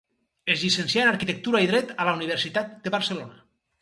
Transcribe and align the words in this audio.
Es 0.53 0.61
llicencià 0.61 1.03
en 1.03 1.11
arquitectura 1.11 1.63
i 1.65 1.69
dret 1.73 1.93
a 1.93 2.07
la 2.09 2.17
Universitat 2.21 2.73
de 2.89 2.95
Barcelona. 2.97 3.43